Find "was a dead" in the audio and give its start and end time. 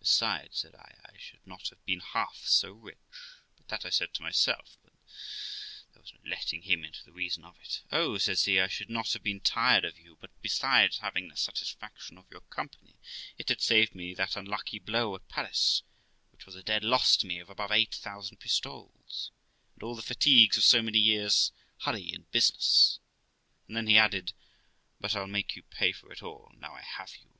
16.44-16.84